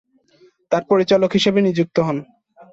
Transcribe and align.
তার 0.71 0.83
পরিচালক 0.91 1.31
হিসেবে 1.33 1.59
নিযুক্ত 1.61 1.97
হন। 1.99 2.17